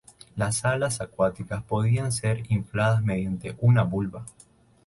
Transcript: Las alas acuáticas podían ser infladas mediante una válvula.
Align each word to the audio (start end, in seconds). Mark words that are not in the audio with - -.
Las 0.35 0.65
alas 0.65 0.99
acuáticas 0.99 1.61
podían 1.61 2.11
ser 2.11 2.41
infladas 2.51 3.03
mediante 3.03 3.55
una 3.59 3.83
válvula. 3.83 4.25